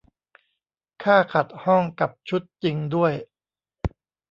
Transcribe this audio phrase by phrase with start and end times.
[1.03, 3.13] ค่าขัดห้องกับชุดจริงด้วย